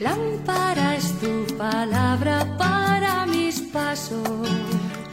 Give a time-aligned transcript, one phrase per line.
[0.00, 4.48] Lámpara es tu palabra para mis pasos,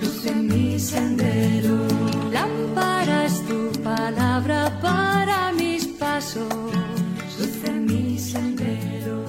[0.02, 1.76] luz en mi sendero.
[2.32, 6.48] Lámpara es tu palabra para mis pasos,
[7.38, 9.26] luz en mi sendero.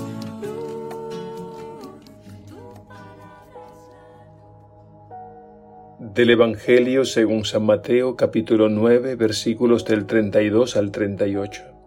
[5.99, 11.78] Del Evangelio según San Mateo capítulo 9 versículos del 32 al 38.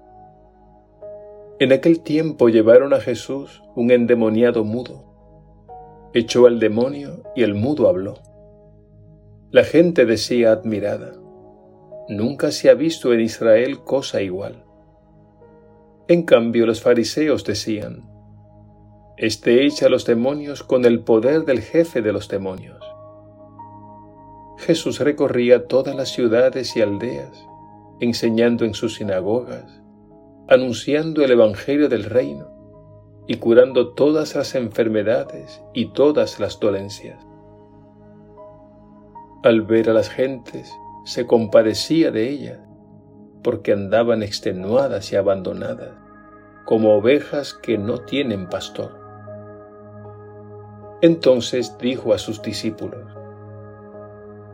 [1.61, 5.03] En aquel tiempo llevaron a Jesús un endemoniado mudo.
[6.11, 8.15] Echó al demonio y el mudo habló.
[9.51, 11.13] La gente decía admirada,
[12.09, 14.63] nunca se ha visto en Israel cosa igual.
[16.07, 18.09] En cambio los fariseos decían,
[19.15, 22.83] Este echa los demonios con el poder del jefe de los demonios.
[24.57, 27.45] Jesús recorría todas las ciudades y aldeas,
[27.99, 29.80] enseñando en sus sinagogas
[30.47, 32.47] anunciando el Evangelio del Reino
[33.27, 37.17] y curando todas las enfermedades y todas las dolencias.
[39.43, 40.71] Al ver a las gentes,
[41.05, 42.59] se compadecía de ellas,
[43.43, 45.91] porque andaban extenuadas y abandonadas,
[46.65, 48.99] como ovejas que no tienen pastor.
[51.01, 53.05] Entonces dijo a sus discípulos,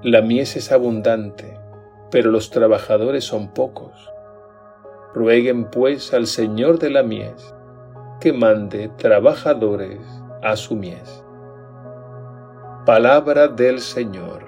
[0.04, 1.60] La mies es abundante,
[2.10, 4.10] pero los trabajadores son pocos.
[5.18, 7.56] Rueguen pues al Señor de la mies
[8.22, 10.00] que mande trabajadores
[10.44, 11.24] a su mies.
[12.86, 14.46] Palabra del Señor.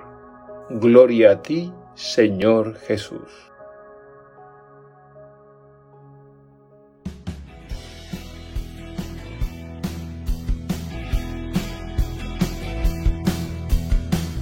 [0.69, 3.31] Gloria a ti, Señor Jesús.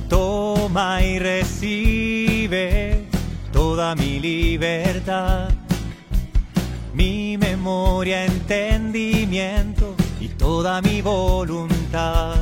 [0.10, 3.06] Toma y recibe
[3.54, 5.57] toda mi libertad
[7.68, 12.36] memoria, entendimiento y toda mi voluntad.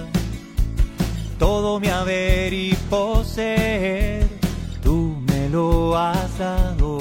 [1.39, 4.27] Todo mi haber y poseer,
[4.83, 6.99] tú me lo has dado.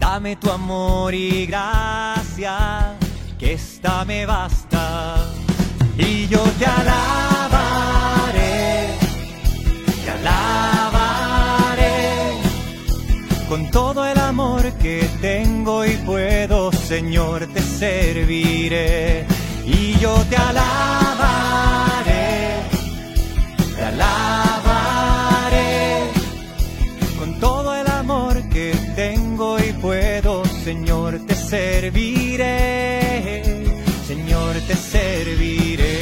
[0.00, 2.96] Dame tu amor y gracia,
[3.38, 5.24] que esta me basta.
[5.96, 7.78] Y yo te alabaré,
[10.04, 10.98] te alabaré
[13.48, 16.37] con todo el amor que tengo y puedo,
[16.88, 19.26] Señor, te serviré
[19.66, 20.86] y yo te alabaré,
[23.76, 25.58] te alabaré
[27.18, 32.46] con todo el amor que tengo y puedo, Señor, te serviré,
[34.06, 35.98] Señor, te serviré.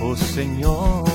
[0.00, 1.09] Oh Señor.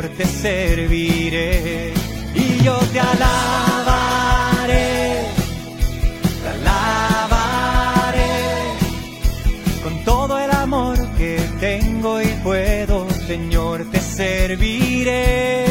[0.00, 1.92] Señor, te serviré.
[2.34, 4.72] Y yo te alabaré,
[6.42, 8.22] te alabaré.
[9.82, 15.66] Con todo el amor que tengo y puedo, Señor, te serviré,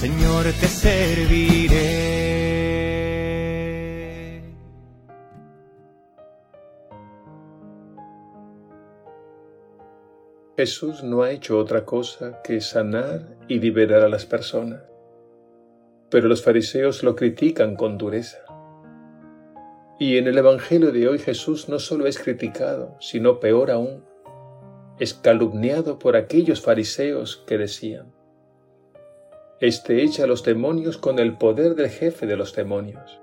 [0.00, 2.25] Señor, te serviré.
[10.56, 14.80] Jesús no ha hecho otra cosa que sanar y liberar a las personas,
[16.08, 18.38] pero los fariseos lo critican con dureza.
[19.98, 24.02] Y en el Evangelio de hoy Jesús no solo es criticado, sino peor aún,
[24.98, 28.14] es calumniado por aquellos fariseos que decían,
[29.60, 33.20] Este echa a los demonios con el poder del jefe de los demonios.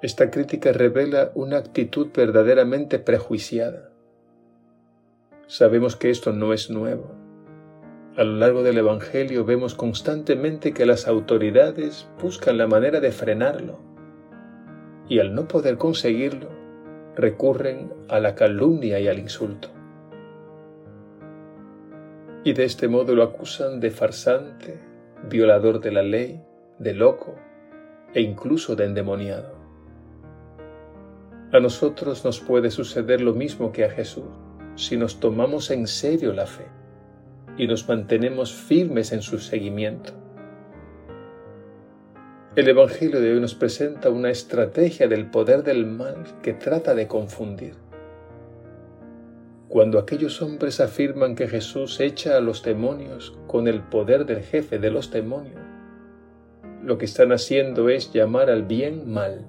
[0.00, 3.93] Esta crítica revela una actitud verdaderamente prejuiciada
[5.46, 7.10] Sabemos que esto no es nuevo.
[8.16, 13.78] A lo largo del Evangelio vemos constantemente que las autoridades buscan la manera de frenarlo
[15.06, 16.48] y al no poder conseguirlo,
[17.14, 19.68] recurren a la calumnia y al insulto.
[22.42, 24.80] Y de este modo lo acusan de farsante,
[25.28, 26.42] violador de la ley,
[26.78, 27.34] de loco
[28.14, 29.52] e incluso de endemoniado.
[31.52, 34.24] A nosotros nos puede suceder lo mismo que a Jesús
[34.76, 36.66] si nos tomamos en serio la fe
[37.56, 40.12] y nos mantenemos firmes en su seguimiento.
[42.56, 47.08] El Evangelio de hoy nos presenta una estrategia del poder del mal que trata de
[47.08, 47.74] confundir.
[49.68, 54.78] Cuando aquellos hombres afirman que Jesús echa a los demonios con el poder del jefe
[54.78, 55.60] de los demonios,
[56.84, 59.46] lo que están haciendo es llamar al bien mal.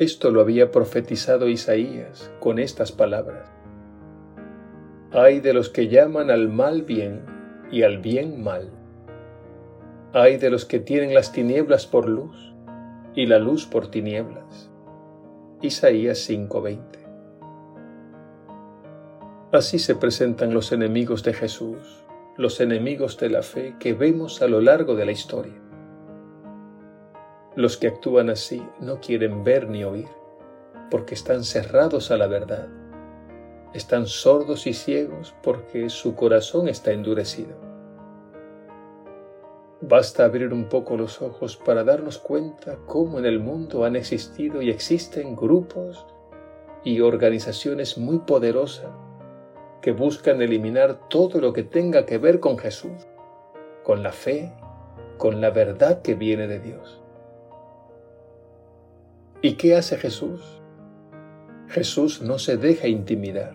[0.00, 3.48] Esto lo había profetizado Isaías con estas palabras.
[5.12, 7.24] Hay de los que llaman al mal bien
[7.70, 8.72] y al bien mal.
[10.12, 12.52] Hay de los que tienen las tinieblas por luz
[13.14, 14.68] y la luz por tinieblas.
[15.62, 16.98] Isaías 5:20.
[19.52, 22.04] Así se presentan los enemigos de Jesús,
[22.36, 25.63] los enemigos de la fe que vemos a lo largo de la historia.
[27.56, 30.08] Los que actúan así no quieren ver ni oír,
[30.90, 32.68] porque están cerrados a la verdad
[33.74, 37.56] están sordos y ciegos porque su corazón está endurecido.
[39.80, 44.62] Basta abrir un poco los ojos para darnos cuenta cómo en el mundo han existido
[44.62, 46.06] y existen grupos
[46.84, 48.90] y organizaciones muy poderosas
[49.82, 53.06] que buscan eliminar todo lo que tenga que ver con Jesús,
[53.82, 54.54] con la fe,
[55.18, 57.03] con la verdad que viene de Dios.
[59.44, 60.40] ¿Y qué hace Jesús?
[61.68, 63.54] Jesús no se deja intimidar.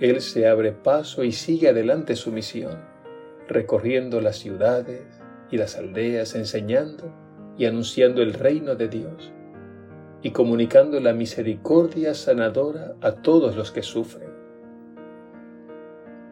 [0.00, 2.82] Él se abre paso y sigue adelante su misión,
[3.46, 5.02] recorriendo las ciudades
[5.50, 7.12] y las aldeas, enseñando
[7.58, 9.34] y anunciando el reino de Dios
[10.22, 14.30] y comunicando la misericordia sanadora a todos los que sufren.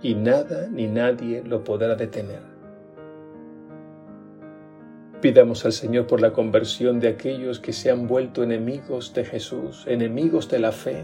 [0.00, 2.55] Y nada ni nadie lo podrá detener.
[5.26, 9.84] Pidamos al Señor por la conversión de aquellos que se han vuelto enemigos de Jesús,
[9.88, 11.02] enemigos de la fe,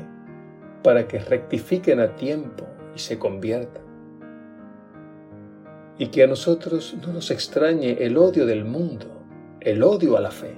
[0.84, 2.64] para que rectifiquen a tiempo
[2.94, 3.82] y se conviertan.
[5.98, 9.06] Y que a nosotros no nos extrañe el odio del mundo,
[9.58, 10.56] el odio a la fe.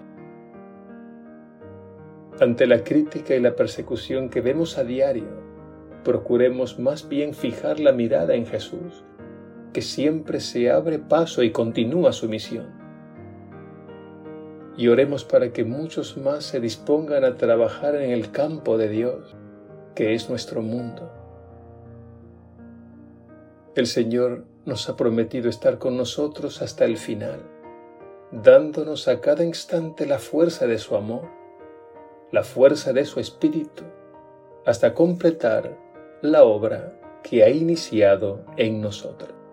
[2.40, 5.40] Ante la crítica y la persecución que vemos a diario,
[6.04, 9.06] procuremos más bien fijar la mirada en Jesús,
[9.72, 12.83] que siempre se abre paso y continúa su misión.
[14.76, 19.36] Y oremos para que muchos más se dispongan a trabajar en el campo de Dios
[19.94, 21.10] que es nuestro mundo.
[23.74, 27.40] El Señor nos ha prometido estar con nosotros hasta el final,
[28.32, 31.28] dándonos a cada instante la fuerza de su amor,
[32.32, 33.84] la fuerza de su espíritu,
[34.64, 35.78] hasta completar
[36.22, 39.43] la obra que ha iniciado en nosotros.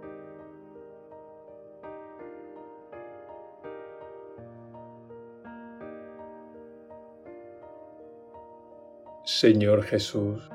[9.23, 10.50] Señor Jesús,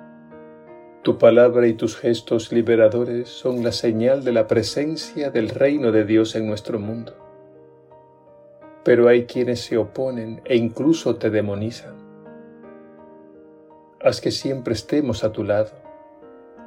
[1.05, 6.05] tu palabra y tus gestos liberadores son la señal de la presencia del reino de
[6.05, 7.15] Dios en nuestro mundo.
[8.83, 11.95] Pero hay quienes se oponen e incluso te demonizan.
[14.01, 15.71] Haz que siempre estemos a tu lado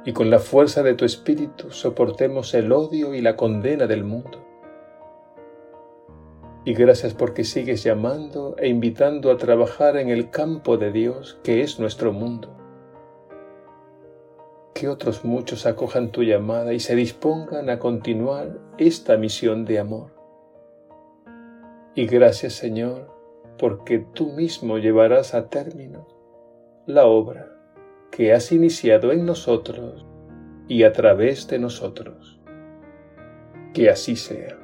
[0.06, 4.49] y con la fuerza de tu espíritu soportemos el odio y la condena del mundo
[6.70, 11.62] y gracias porque sigues llamando e invitando a trabajar en el campo de Dios que
[11.62, 12.56] es nuestro mundo.
[14.72, 20.12] Que otros muchos acojan tu llamada y se dispongan a continuar esta misión de amor.
[21.96, 23.12] Y gracias Señor,
[23.58, 26.06] porque tú mismo llevarás a término
[26.86, 27.50] la obra
[28.12, 30.06] que has iniciado en nosotros
[30.68, 32.38] y a través de nosotros.
[33.74, 34.59] Que así sea.